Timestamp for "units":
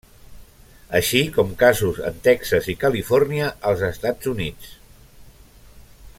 4.35-4.73